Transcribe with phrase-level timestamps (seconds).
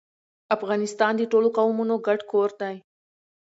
[0.55, 2.75] افغانستان د ټولو قومونو ګډ کور دی.